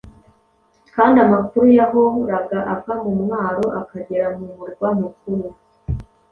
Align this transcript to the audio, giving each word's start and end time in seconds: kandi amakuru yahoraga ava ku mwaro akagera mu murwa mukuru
kandi 0.95 1.17
amakuru 1.25 1.65
yahoraga 1.79 2.59
ava 2.73 2.93
ku 3.01 3.09
mwaro 3.21 3.65
akagera 3.81 4.25
mu 4.37 4.45
murwa 4.57 4.89
mukuru 5.01 5.47